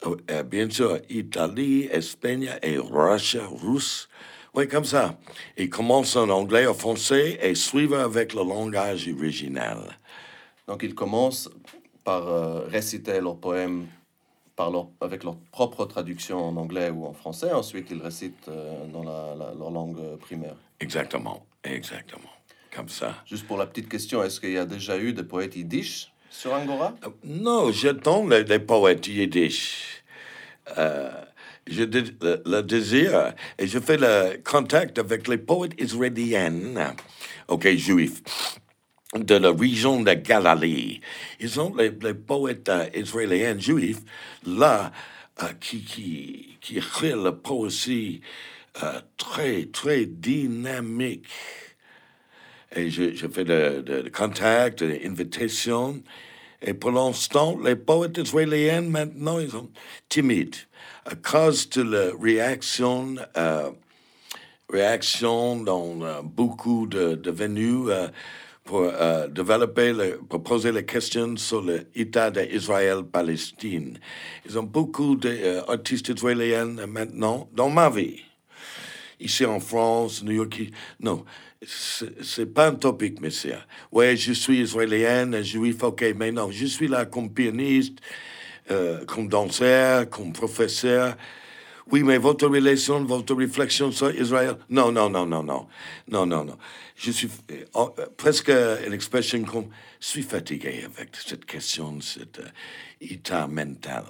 [0.04, 4.08] uh, bien sûr, Italie, Espagne et Russie, russe.
[4.54, 5.16] Oui, comme ça.
[5.56, 9.78] Ils commencent en anglais, en français et suivent avec le langage original.
[10.66, 11.48] Donc, ils commencent
[12.04, 13.86] par euh, réciter leurs poèmes
[14.56, 17.52] par leur, avec leur propre traduction en anglais ou en français.
[17.52, 20.56] Ensuite, ils récitent euh, dans la, la, leur langue primaire.
[20.80, 22.28] Exactement, exactement.
[22.74, 23.14] Comme ça.
[23.26, 26.52] Juste pour la petite question, est-ce qu'il y a déjà eu des poètes yiddish sur
[26.52, 26.94] Angora?
[27.04, 30.02] Euh, Non, j'attends les, les, poètes yiddish.
[30.78, 31.10] Euh,
[31.66, 36.94] je le, le, désir et je fais le contact avec les poètes israéliens,
[37.48, 38.22] ok, juifs,
[39.14, 41.00] de la région de Galilée.
[41.40, 44.00] Ils ont les, les poètes uh, israéliens juifs
[44.46, 44.92] là
[45.40, 48.20] uh, qui, qui, qui écrivent la poésie
[48.76, 51.26] uh, très, très dynamique.
[52.74, 56.00] Et je, je fais le, le, le contact, l'invitation.
[56.62, 59.70] Et pour l'instant, les poètes israéliens, maintenant, ils sont
[60.08, 60.54] timides
[61.04, 63.70] à cause de la réaction, euh,
[64.68, 68.08] réaction dans euh, beaucoup de, de venues euh,
[68.64, 73.98] pour euh, développer, le, pour poser les questions sur l'État d'Israël-Palestine.
[74.46, 78.20] Ils ont beaucoup d'artistes israéliens maintenant dans ma vie.
[79.18, 80.62] Ici en France, New York,
[81.00, 81.24] non,
[81.62, 83.56] c'est pas un topic, monsieur.
[83.92, 87.98] Ouais, je suis israélien, juif, ok, mais non, je suis là comme pianiste,
[88.70, 91.16] euh, comme danseur, comme professeur.
[91.90, 95.66] Oui, mais votre relation, votre réflexion sur Israël, non, non, non, non, non,
[96.08, 96.56] non, non, non.
[96.94, 102.00] Je suis euh, oh, euh presque une expression comme je suis fatigué avec cette question,
[102.00, 102.48] cet euh,
[103.00, 104.04] état mental.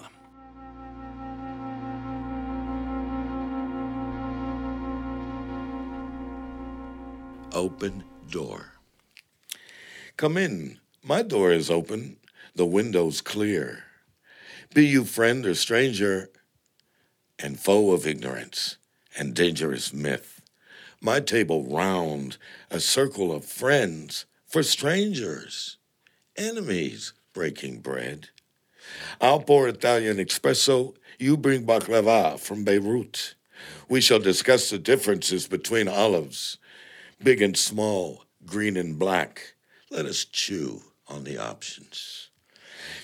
[7.53, 8.61] Open door.
[10.17, 10.79] Come in.
[11.03, 12.17] My door is open.
[12.55, 13.90] The window's clear.
[14.73, 16.31] Be you friend or stranger,
[17.41, 18.77] and foe of ignorance
[19.19, 20.43] and dangerous myth.
[21.01, 22.37] My table round,
[22.71, 25.77] a circle of friends for strangers,
[26.37, 28.29] enemies breaking bread.
[29.21, 33.35] I'll pour Italian espresso, you bring baklava from Beirut.
[33.89, 36.59] We shall discuss the differences between olives,
[37.21, 39.55] big and small, green and black.
[39.91, 42.30] Let us chew on the options.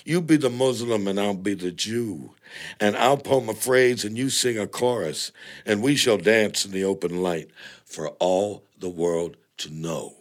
[0.07, 2.33] You be the Muslim and I'll be the Jew.
[2.79, 5.33] And I'll poem a phrase and you sing a chorus,
[5.65, 7.49] and we shall dance in the open light
[7.83, 10.15] for all the world to know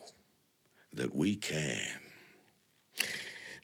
[0.92, 1.87] that we can.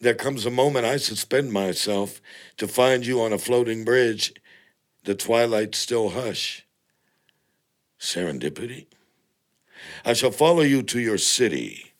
[0.01, 2.21] There comes a moment I suspend myself
[2.57, 4.33] to find you on a floating bridge,
[5.03, 6.65] the twilight still hush.
[7.99, 8.87] Serendipity?
[10.05, 11.95] I shall follow you to your city,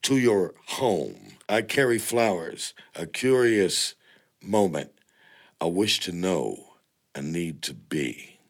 [0.00, 3.94] to your home I carry flowers, a curious
[4.42, 4.90] moment,
[5.60, 6.74] a wish to know,
[7.14, 8.40] a need to be.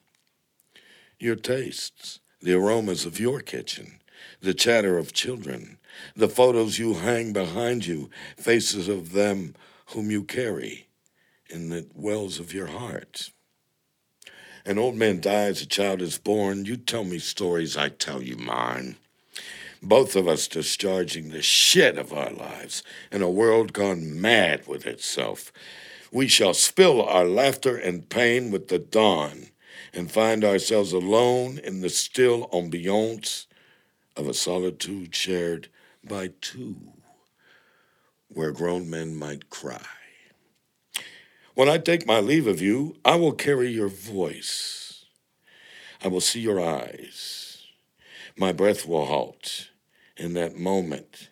[1.18, 4.00] Your tastes, the aromas of your kitchen,
[4.40, 5.76] the chatter of children,
[6.14, 9.54] the photos you hang behind you, faces of them
[9.88, 10.88] whom you carry
[11.50, 13.30] in the wells of your heart.
[14.64, 16.64] An old man dies, a child is born.
[16.64, 18.96] You tell me stories, I tell you mine
[19.88, 24.86] both of us discharging the shit of our lives in a world gone mad with
[24.86, 25.52] itself.
[26.10, 29.48] We shall spill our laughter and pain with the dawn,
[29.92, 33.46] and find ourselves alone in the still ambiance
[34.16, 35.68] of a solitude shared
[36.04, 36.76] by two,
[38.28, 39.86] where grown men might cry.
[41.54, 45.06] When I take my leave of you, I will carry your voice.
[46.02, 47.64] I will see your eyes.
[48.36, 49.70] My breath will halt
[50.16, 51.30] in that moment,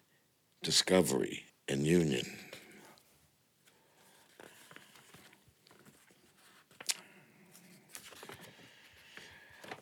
[0.62, 2.26] discovery and union.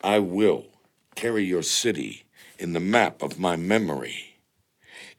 [0.03, 0.65] I will
[1.15, 2.23] carry your city
[2.59, 4.39] in the map of my memory,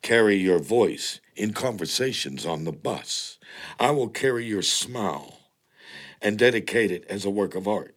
[0.03, 3.39] carry your voice in conversations on the bus.
[3.81, 5.39] I will carry your smile
[6.21, 7.97] and dedicate it as a work of art,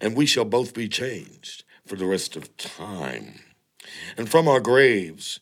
[0.00, 3.40] and we shall both be changed for the rest of time.
[4.16, 5.40] And from our graves,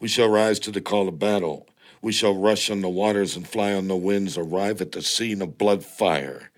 [0.00, 1.66] we shall rise to the call of battle.
[2.02, 5.40] We shall rush on the waters and fly on the winds, arrive at the scene
[5.40, 6.50] of blood fire.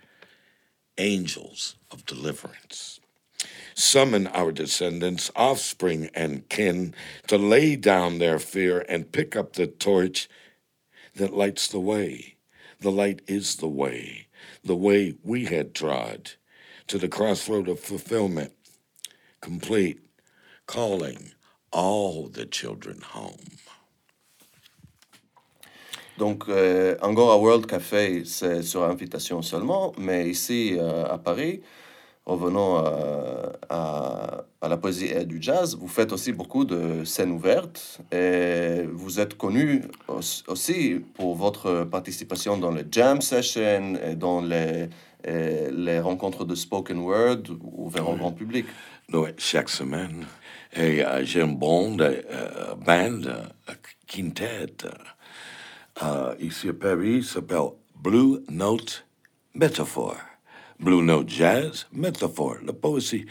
[0.98, 3.00] Angels of deliverance.
[3.74, 6.94] Summon our descendants, offspring, and kin
[7.26, 10.28] to lay down their fear and pick up the torch
[11.14, 12.36] that lights the way.
[12.80, 14.28] The light is the way,
[14.64, 16.32] the way we had trod
[16.86, 18.52] to the crossroad of fulfillment,
[19.40, 20.05] complete,
[20.66, 21.32] calling
[21.72, 23.56] all the children home.
[26.18, 31.60] Donc, euh, Angora World Café, c'est sur invitation seulement, mais ici euh, à Paris,
[32.24, 37.32] revenons euh, à, à, la poésie et du jazz, vous faites aussi beaucoup de scènes
[37.32, 44.40] ouvertes et vous êtes connu aussi pour votre participation dans les jam sessions et dans
[44.40, 44.88] les,
[45.22, 48.64] et les rencontres de spoken word ouvertes au grand public.
[49.12, 50.26] Oui, chaque semaine.
[50.78, 53.72] Et uh, j'ai un band, uh, band, uh,
[54.06, 54.84] quintet,
[56.02, 59.06] uh, ici à Paris, s'appelle Blue Note
[59.54, 60.16] Metaphor.
[60.78, 63.24] Blue Note Jazz, métaphore, la poésie.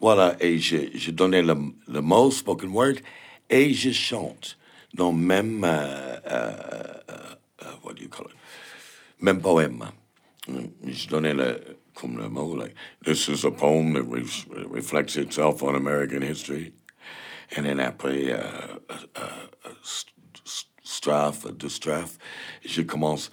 [0.00, 1.54] Voilà, et je, donnais le,
[2.00, 3.00] mot spoken word
[3.50, 4.56] et je chante
[4.94, 5.62] dans même,
[7.82, 8.36] what do you call it,
[9.20, 9.84] même poème.
[10.46, 11.60] Je donnais le,
[11.94, 14.22] comme le mot, like, this is a poem that re
[14.70, 16.72] reflects itself on American history.
[17.56, 18.36] And then après, uh,
[18.88, 19.70] uh,
[20.82, 22.18] strophe, deux strophes,
[22.64, 23.30] je commence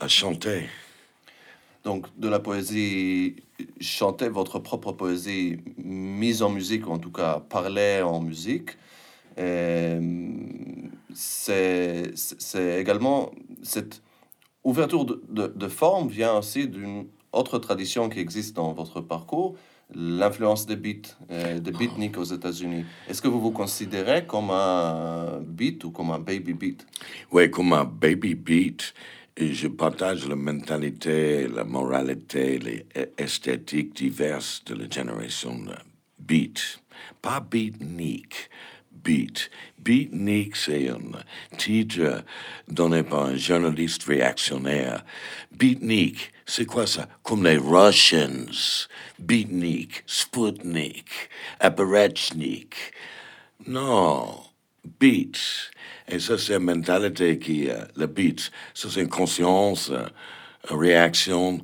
[0.00, 0.68] à chanter.
[1.82, 3.36] Donc, de la poésie,
[3.80, 8.78] chanter votre propre poésie mise en musique, ou en tout cas parler en musique.
[11.14, 12.12] C'est
[12.78, 13.30] également
[13.62, 14.00] cette
[14.62, 19.56] ouverture de, de, de, forme vient aussi d'une autre tradition qui existe dans votre parcours,
[19.94, 22.84] l'influence des beats, euh, des beatniks aux États-Unis.
[23.08, 26.86] Est-ce que vous vous considérez comme un beat ou comme un baby beat?
[27.32, 28.94] Oui, comme un baby beat.
[29.36, 32.86] Je partage la mentalité, la moralité, les
[33.18, 35.58] esthétiques diverses de la génération
[36.18, 36.80] beat.
[37.20, 38.48] Pas beatnik,
[38.92, 39.50] beat.
[39.84, 40.98] Beatnik, c'est un
[41.58, 42.24] titre
[42.68, 45.04] donné par un journaliste réactionnaire.
[45.52, 47.06] Beatnik, c'est quoi ça?
[47.22, 48.88] Comme les Russians.
[49.18, 51.08] Beatnik, Sputnik,
[51.60, 52.74] Apparatchnik.
[53.66, 54.40] Non,
[54.98, 55.38] beat.
[56.08, 60.06] Et ça, c'est une mentalité qui, euh, le beat, ça, c'est une conscience, euh,
[60.70, 61.60] une réaction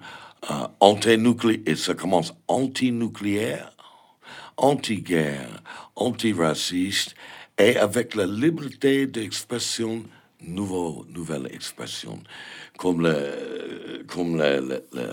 [0.50, 3.72] euh, anti-nucléaire, et ça commence anti-nucléaire,
[4.56, 5.62] anti-guerre,
[5.96, 7.14] anti-raciste,
[7.60, 10.04] et avec la liberté d'expression,
[10.40, 12.22] nouveau, nouvelle expression,
[12.78, 15.10] comme, le, comme le, le,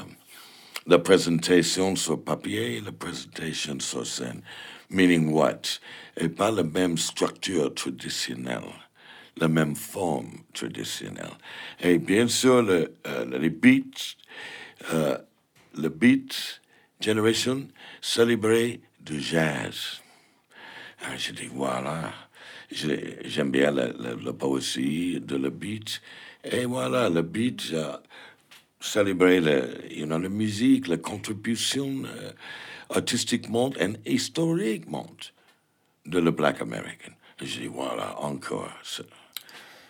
[0.87, 4.41] la présentation sur papier, la présentation sur scène.
[4.89, 5.79] Meaning what?
[6.15, 8.63] Et pas la même structure traditionnelle
[9.39, 11.37] la même forme traditionnelle.
[11.79, 14.15] Et bien sûr, le, euh, les beats,
[14.93, 15.17] euh,
[15.77, 16.61] le beat
[16.99, 17.67] generation
[18.01, 20.01] célébrait du jazz.
[21.03, 22.11] Ah, je dis, voilà,
[22.71, 26.01] j'aime bien la, la, poésie de le beat.
[26.43, 27.97] Et voilà, le beat uh,
[28.79, 29.41] célébrait
[29.89, 35.07] you know, la musique, la contribution uh, artistiquement et historiquement
[36.05, 37.11] de le Black American.
[37.41, 38.71] Je dis, voilà, encore.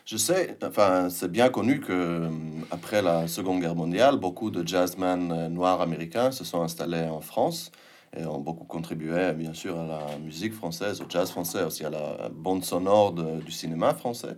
[0.06, 2.30] Je sais, enfin, c'est bien connu que euh,
[2.72, 7.20] après la Seconde Guerre mondiale, beaucoup de jazzmen euh, noirs américains se sont installés en
[7.20, 7.72] France
[8.16, 11.90] et ont beaucoup contribué, bien sûr, à la musique française, au jazz français, aussi à
[11.90, 14.36] la bande sonore du cinéma français.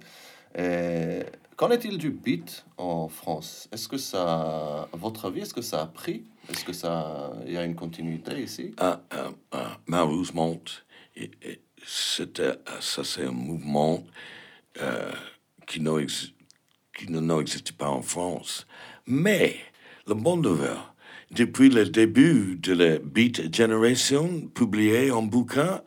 [0.57, 1.24] Et
[1.55, 3.70] qu'en est-il du beat en France?
[3.72, 6.24] Est-ce que ça, à votre avis, est-ce que ça a pris?
[6.49, 8.74] Est-ce que ça, il y a une continuité ici?
[8.78, 9.01] Ah,
[9.51, 10.55] ah, Malheureusement,
[11.86, 14.03] ça c'est un mouvement.
[14.82, 15.11] Euh,
[15.67, 18.65] qui, n'existe pas en France.
[19.05, 19.55] Mais
[20.07, 20.78] le bon nouvelle
[21.32, 25.82] depuis le début de la Beat Generation, publié en bouquin,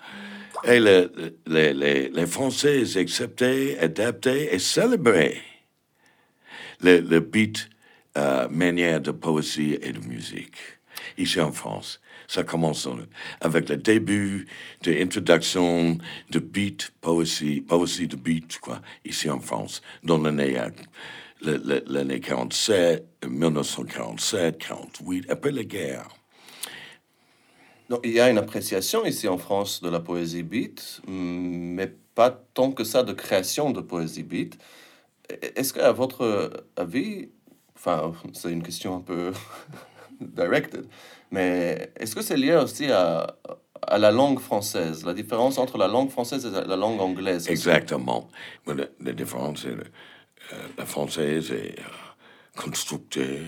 [0.64, 5.40] les, Français acceptaient, adaptaient et célébraient
[6.80, 7.68] le, le beat
[8.16, 10.57] euh, manière de poésie et de musique
[11.18, 12.01] ici en France.
[12.28, 12.88] Ça commence
[13.40, 14.47] avec le début
[14.82, 15.99] de l'introduction
[16.30, 20.57] de beat, poésie, poésie de beat, quoi, ici en France, dans l'année
[21.43, 26.09] l'année 47, 1947, 48, après la guerre.
[27.88, 32.30] Donc, il y a une appréciation ici en France de la poésie beat, mais pas
[32.30, 34.59] tant que ça de création de poésie beat.
[35.28, 37.28] Est-ce qu'à votre avis,
[37.74, 39.32] enfin, c'est une question un peu
[40.20, 40.86] directed,
[41.30, 43.36] mais est-ce que c'est lié aussi à,
[43.82, 47.49] à, la langue française, la différence entre la langue française et la langue anglaise?
[47.49, 48.28] Exactement.
[48.66, 49.84] La, différence, c'est euh,
[50.76, 53.40] la française est euh, constructée,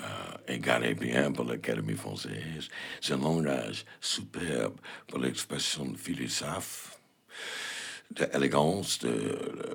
[0.00, 0.04] euh,
[0.48, 2.68] égarée bien par l'Académie française.
[3.00, 7.00] C'est un langage superbe pour l'expression philosophe
[8.10, 9.74] d'élégance, de, le,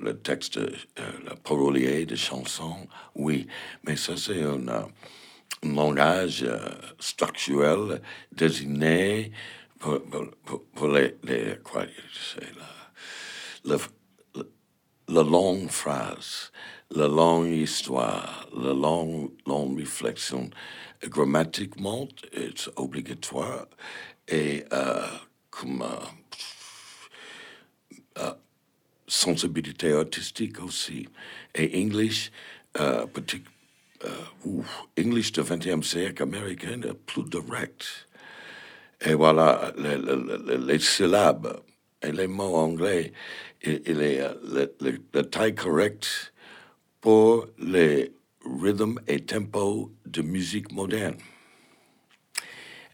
[0.00, 3.46] le, texte, euh, le parolier de chansons, oui,
[3.84, 4.88] mais ça c'est un, un,
[5.62, 6.58] langage euh,
[6.98, 8.00] structurel
[8.32, 9.32] désigné
[9.78, 10.02] pour,
[10.44, 11.16] pour, pour les,
[11.62, 11.84] quoi,
[13.64, 13.78] la, la,
[15.08, 16.50] la, longue phrase,
[16.90, 20.50] la longue histoire, la longue, longue réflexion.
[21.02, 23.66] Grammatiquement, c'est obligatoire
[24.28, 25.06] et euh,
[25.50, 26.06] comme euh,
[28.18, 28.34] uh,
[29.06, 31.08] sensibilité artistique aussi.
[31.54, 32.30] Et English,
[32.78, 33.06] uh,
[34.98, 38.08] English du 20e siècle américain est plus direct.
[39.00, 39.98] Et voilà, les,
[40.58, 41.60] les syllabes
[42.02, 43.12] et les mots anglais,
[43.64, 46.32] il, est le, le, le taille correcte
[47.00, 48.12] pour les
[48.44, 51.16] rythmes et tempos de musique moderne.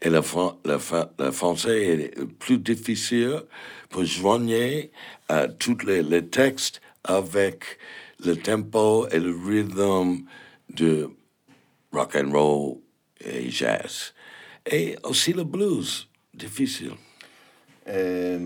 [0.01, 3.43] Et le, français est plus difficile
[3.89, 7.77] pour euh, tous les, les, textes avec
[8.25, 10.25] le tempo et le rythme
[10.69, 11.09] de
[11.91, 12.77] rock and roll
[13.23, 14.13] et jazz.
[14.65, 16.93] Et aussi le blues, difficile.
[17.87, 18.37] Et,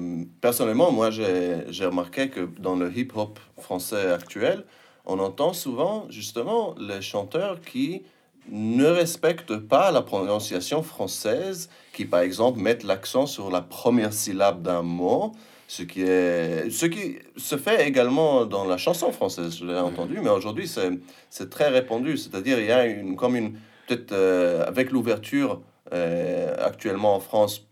[0.42, 4.64] personnellement, moi, j'ai remarqué que dans le hip-hop français actuel,
[5.06, 8.04] on entend souvent justement les chanteurs qui
[8.50, 14.62] ne respectent pas la prononciation française, qui par exemple mettent l'accent sur la première syllabe
[14.62, 15.32] d'un mot,
[15.68, 20.20] ce qui, est, ce qui se fait également dans la chanson française, je l'ai entendu,
[20.22, 23.54] mais aujourd'hui c'est très répandu, c'est-à-dire il y a une, comme une,
[23.88, 25.62] peut-être euh, avec l'ouverture
[25.92, 27.65] euh, actuellement en France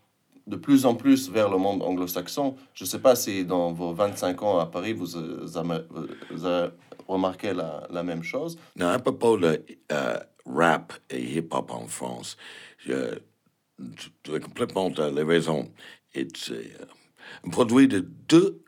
[0.47, 3.93] de plus en plus vers le monde anglo-saxon, je ne sais pas si dans vos
[3.93, 5.07] 25 ans à Paris, vous,
[6.31, 6.69] vous avez
[7.07, 8.57] remarqué la, même chose.
[8.75, 12.37] Non, à propos de euh, rap et hip-hop en France.
[12.79, 13.19] Je,
[14.23, 15.71] tu complètement les raisons.
[16.13, 16.85] C'est euh,
[17.45, 18.61] un produit de deux,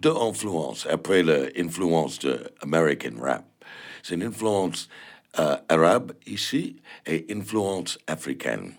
[0.00, 3.44] deux influences après l'influence de American rap.
[4.02, 4.88] C'est une influence
[5.38, 6.76] euh, arabe ici
[7.06, 8.74] et influence africaine.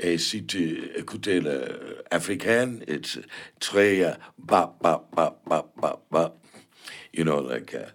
[0.00, 3.22] Et si tu écoutes l'africaine, c'est
[3.60, 6.32] très uh, ba, ba, ba, ba, ba, ba.
[7.12, 7.90] You know, like, uh,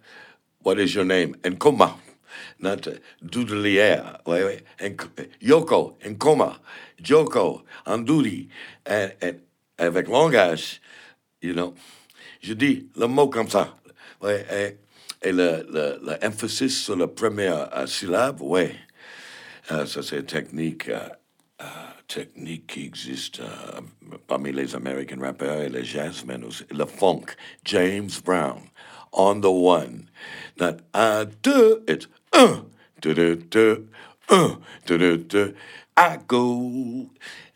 [0.63, 1.35] what is your name?
[1.43, 1.95] And comment?
[2.59, 2.87] not
[3.21, 4.95] Doudelière, ouais, ouais, and,
[5.41, 6.59] Yoko, en coma,
[7.01, 7.63] Joko,
[8.05, 8.49] Doudi,
[8.85, 9.35] et, et,
[9.77, 10.81] avec langage,
[11.41, 11.73] you know,
[12.41, 13.75] je dis le mot comme ça,
[14.21, 18.75] ouais, et, et le, le, le emphasis sur la première uh, syllabe, ouais,
[19.71, 21.11] uh, ça c'est technique, uh,
[21.61, 23.81] uh, technique qui existe uh,
[24.27, 28.69] parmi les American rappers et les jazzmen aussi, le funk, James Brown,
[29.13, 30.09] on the one,
[30.59, 32.65] not un, deux, it's un,
[33.01, 33.87] deux, deux, deux,
[34.29, 35.55] un, deux, deux, deux,
[35.95, 37.09] I go,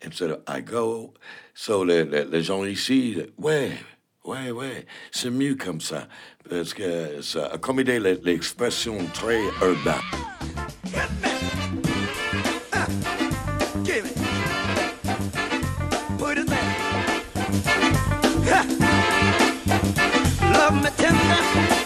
[0.06, 1.14] instead of I go.
[1.56, 3.72] So les, les, les gens ici, ouais,
[4.24, 6.08] ouais, ouais, c'est mieux comme ça,
[6.50, 7.90] parce que ça accommode
[8.24, 11.33] l'expression très urbaine.
[20.84, 21.83] Me tender.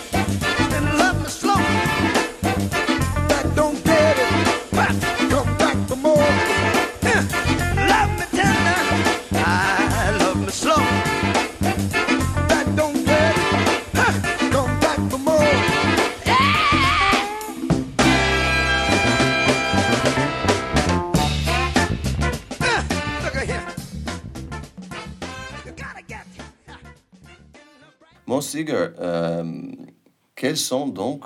[30.58, 31.22] Quelles sont donc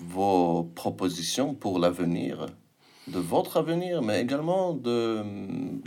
[0.00, 2.46] vos propositions pour l'avenir
[3.06, 5.22] de votre avenir, mais également de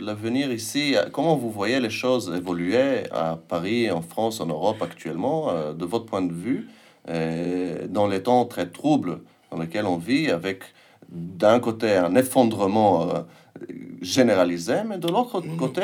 [0.02, 0.96] l'avenir ici?
[1.12, 5.84] Comment vous voyez les choses évoluer à Paris, en France, en Europe actuellement, euh, de
[5.84, 6.68] votre point de vue,
[7.10, 10.62] euh, dans les temps très troubles dans lesquels on vit, avec
[11.10, 13.20] d'un côté un effondrement euh,
[14.00, 15.56] généralisé, mais de l'autre mmh.
[15.58, 15.82] côté,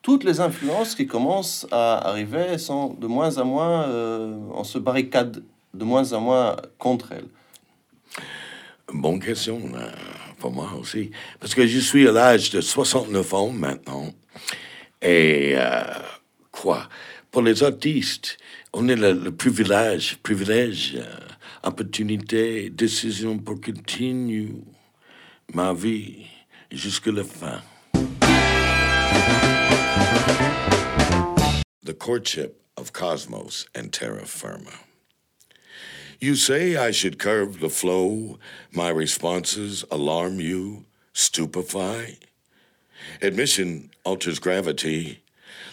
[0.00, 3.88] toutes les influences qui commencent à arriver sont de moins en moins,
[4.54, 5.42] on se barricade
[5.74, 7.28] de moins en moins contre elles.
[8.92, 9.90] Bonne question euh,
[10.38, 11.10] pour moi aussi.
[11.38, 14.12] Parce que je suis à l'âge de 69 ans maintenant.
[15.00, 15.84] Et euh,
[16.50, 16.88] quoi?
[17.30, 18.36] Pour les artistes,
[18.72, 24.48] on est le, privilège, privilège, euh, opportunité, décision pour continuer
[25.54, 26.26] ma vie
[26.72, 27.62] jusqu'à la fin.
[31.84, 34.89] The courtship of Cosmos and Terra Firma.
[36.20, 38.38] You say I should curve the flow,
[38.70, 42.18] my responses alarm you, stupefy?
[43.22, 45.22] Admission alters gravity,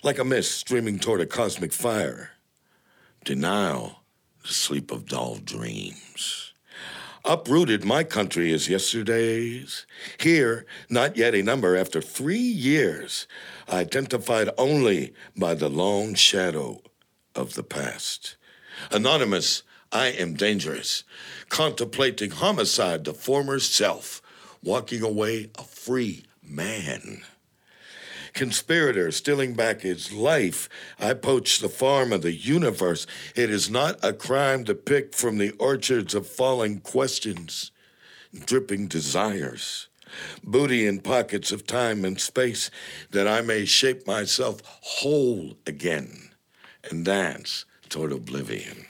[0.03, 2.31] like a mist streaming toward a cosmic fire.
[3.25, 4.03] Denial,
[4.41, 6.53] the sleep of dull dreams.
[7.25, 9.85] Uprooted, my country is yesterday's.
[10.17, 13.27] Here, not yet a number after three years,
[13.67, 16.79] identified only by the long shadow
[17.35, 18.37] of the past.
[18.91, 21.03] Anonymous, I am dangerous,
[21.49, 24.21] contemplating homicide, the former self,
[24.63, 27.23] walking away a free man.
[28.33, 30.69] Conspirator stealing back his life.
[30.99, 33.07] I poach the farm of the universe.
[33.35, 37.71] It is not a crime to pick from the orchards of falling questions,
[38.45, 39.87] dripping desires.
[40.43, 42.69] Booty in pockets of time and space
[43.11, 46.31] that I may shape myself whole again
[46.89, 48.86] and dance toward oblivion.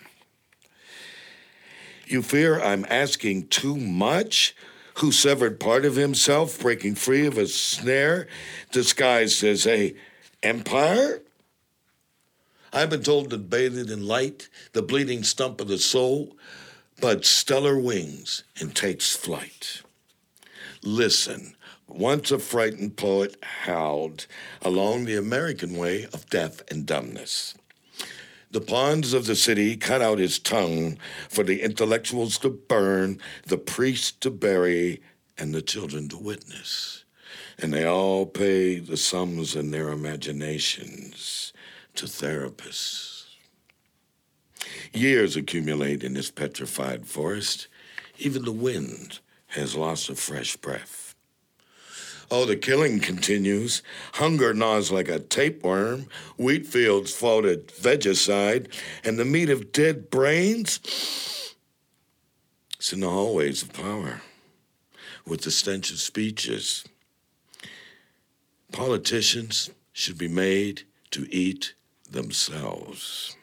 [2.10, 4.56] You fear I'm asking too much?
[5.00, 8.28] Who severed part of himself, breaking free of a snare
[8.72, 9.94] disguised as a
[10.42, 11.22] empire?
[12.72, 16.38] I've been told to bathe it in light, the bleeding stump of the soul,
[17.02, 19.82] but stellar wings and takes flight.
[20.84, 21.56] Listen,
[21.88, 23.36] once a frightened poet
[23.66, 24.28] howled
[24.62, 27.54] along the American way of death and dumbness.
[28.58, 30.98] The pawns of the city cut out his tongue
[31.30, 35.00] for the intellectuals to burn, the priests to bury,
[35.38, 37.06] and the children to witness.
[37.60, 41.54] And they all pay the sums in their imaginations
[41.94, 43.26] to therapists.
[44.92, 47.68] Years accumulate in this petrified forest.
[48.18, 50.97] Even the wind has lost a fresh breath.
[52.30, 53.82] Oh, the killing continues.
[54.14, 56.08] Hunger gnaws like a tapeworm.
[56.38, 58.68] Wheat fields floated vegicide.
[59.04, 61.56] And the meat of dead brains?
[62.78, 64.22] It's in the hallways of power
[65.26, 66.86] with the stench of speeches.
[68.72, 71.74] Politicians should be made to eat
[72.10, 73.36] themselves.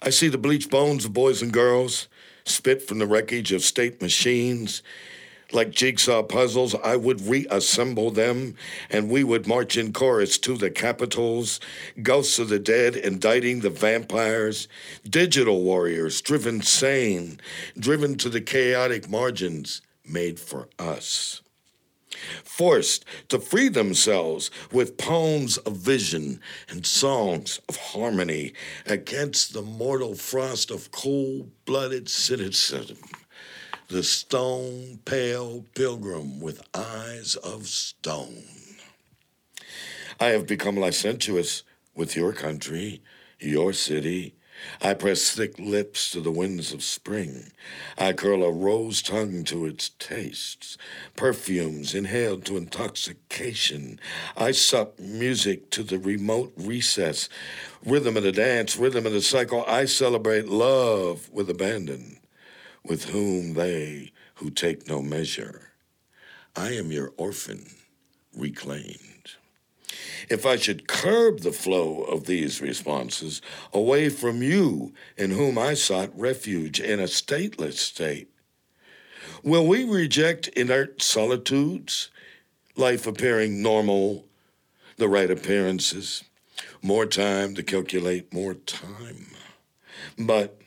[0.00, 2.08] I see the bleached bones of boys and girls,
[2.44, 4.82] spit from the wreckage of state machines,
[5.52, 8.54] like jigsaw puzzles, I would reassemble them,
[8.90, 11.58] and we would march in chorus to the capitals,
[12.02, 14.68] ghosts of the dead indicting the vampires,
[15.08, 17.40] digital warriors driven sane,
[17.78, 21.40] driven to the chaotic margins made for us.
[22.42, 28.54] Forced to free themselves with poems of vision and songs of harmony
[28.86, 32.98] against the mortal frost of cold blooded cynicism
[33.88, 38.44] the stone pale pilgrim with eyes of stone.
[40.20, 41.62] I have become licentious
[41.94, 43.00] with your country,
[43.40, 44.34] your city.
[44.82, 47.50] I press thick lips to the winds of spring.
[47.96, 50.76] I curl a rose tongue to its tastes,
[51.16, 54.00] perfumes inhaled to intoxication.
[54.36, 57.30] I suck music to the remote recess,
[57.86, 59.64] rhythm of the dance, rhythm of the cycle.
[59.66, 62.17] I celebrate love with abandon
[62.88, 65.72] with whom they who take no measure.
[66.56, 67.66] I am your orphan,
[68.34, 69.34] reclaimed.
[70.28, 73.40] If I should curb the flow of these responses
[73.72, 78.28] away from you, in whom I sought refuge in a stateless state,
[79.42, 82.10] will we reject inert solitudes,
[82.76, 84.24] life appearing normal,
[84.96, 86.24] the right appearances,
[86.82, 89.26] more time to calculate more time?
[90.18, 90.60] But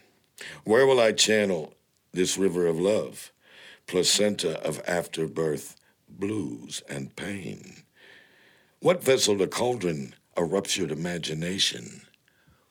[0.63, 1.74] where will I channel
[2.14, 3.32] this river of love,
[3.88, 5.76] placenta of afterbirth
[6.09, 7.84] blues and pain.
[8.80, 12.01] What vessel to cauldron a ruptured imagination?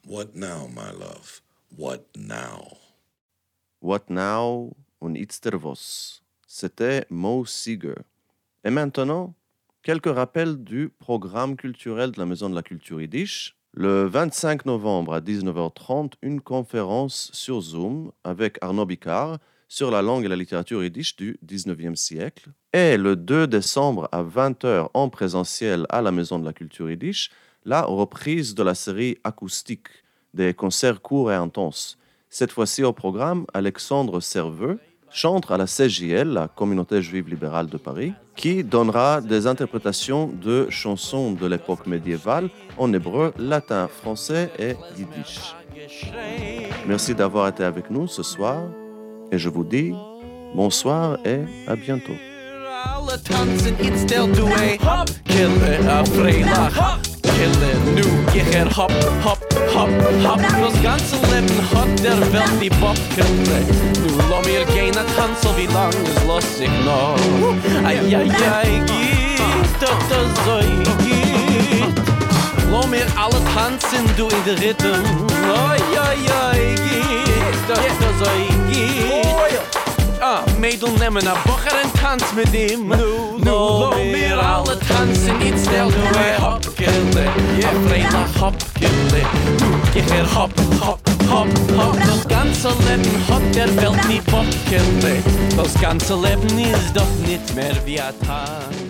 [0.04, 1.40] What now, my love?
[1.74, 2.78] What now?
[3.80, 6.20] What now und itzter vos?
[6.50, 8.02] c'était Mo Seeger.
[8.64, 9.34] Et maintenant,
[9.82, 13.56] quelques rappels du programme culturel de la Maison de la Culture Yiddish.
[13.72, 20.24] Le 25 novembre à 19h30, une conférence sur Zoom avec Arnaud Bicard sur la langue
[20.24, 22.50] et la littérature yiddish du 19e siècle.
[22.72, 27.30] Et le 2 décembre à 20h en présentiel à la Maison de la Culture yiddish,
[27.64, 29.86] la reprise de la série acoustique
[30.34, 31.96] des concerts courts et intenses.
[32.28, 34.80] Cette fois-ci au programme, Alexandre Serveux
[35.10, 40.68] chante à la CJL, la communauté juive libérale de Paris, qui donnera des interprétations de
[40.70, 42.48] chansons de l'époque médiévale
[42.78, 45.54] en hébreu, latin, français et yiddish.
[46.86, 48.62] Merci d'avoir été avec nous ce soir
[49.32, 49.92] et je vous dis
[50.54, 52.12] bonsoir et à bientôt.
[59.74, 59.90] Hopp,
[60.24, 63.64] hopp Das ganze Leben hat der Welt die Bockele
[64.02, 67.16] Nu lo mir gehen a tanzel, wie lang es los ich noch.
[67.84, 70.58] Ai, ai, ai, geht, doch das so
[71.04, 71.50] geht
[72.70, 75.02] Lo mir alle tanzen, du in der Rhythm.
[75.68, 76.18] Ai, ai,
[76.50, 78.30] ai, geht, doch das so
[78.68, 79.09] geht
[80.22, 82.88] Ah, Mädel nemmen a Bocher en tanz mit ihm.
[82.88, 87.26] Nu, nu, lo mir alle tanzen Jetzt stell du a Hopkele
[87.64, 89.22] A Freila Hopkele
[89.58, 91.00] Du, ich er hop, hop,
[91.30, 91.96] hop, hop.
[92.06, 95.22] Das ganze Leben hat der Welt nie Hopkele
[95.56, 98.89] Das ganze Leben ist doch nicht mehr wie a Tag